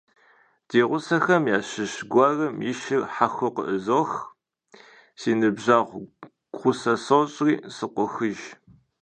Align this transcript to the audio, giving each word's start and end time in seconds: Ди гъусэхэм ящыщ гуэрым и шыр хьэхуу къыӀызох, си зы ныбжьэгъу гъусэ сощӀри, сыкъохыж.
Ди 0.67 0.81
гъусэхэм 0.89 1.43
ящыщ 1.57 1.93
гуэрым 2.11 2.55
и 2.69 2.71
шыр 2.81 3.03
хьэхуу 3.13 3.53
къыӀызох, 3.55 4.11
си 5.19 5.31
зы 5.33 5.37
ныбжьэгъу 5.39 6.09
гъусэ 6.59 6.93
сощӀри, 7.05 7.55
сыкъохыж. 7.75 8.39